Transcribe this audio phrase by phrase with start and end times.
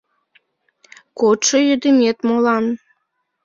[1.19, 2.65] Кодшо йӱдымет молан